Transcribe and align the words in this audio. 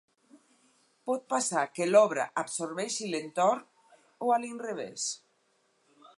Pot 1.09 1.27
passar 1.33 1.65
que 1.75 1.87
l'obra 1.89 2.25
absorbeixi 2.45 3.11
l'entorn, 3.13 3.63
o 4.29 4.35
a 4.39 4.43
l'inrevés. 4.43 5.09